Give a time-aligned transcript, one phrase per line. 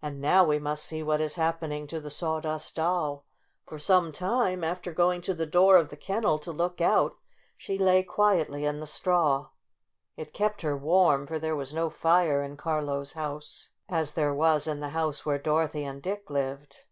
[0.00, 3.26] And now we must see what is happen ing to the Sawdust Doll.
[3.66, 7.16] For some time, after going to the door of the kennel to look out,
[7.58, 9.50] she lay quietly in the straw.
[10.16, 14.66] It kept her warm, for there was no fire in Carlo's house, as there was
[14.66, 16.86] in the house where Dorothy and Dick lived.